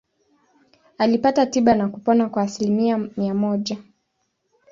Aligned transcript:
Alipata 0.97 1.45
tiba 1.45 1.75
na 1.75 1.89
kupona 1.89 2.29
kwa 2.29 2.43
asilimia 2.43 2.97
mia 2.97 3.33
moja. 3.33 3.77